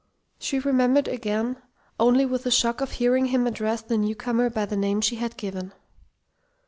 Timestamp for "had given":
5.17-5.73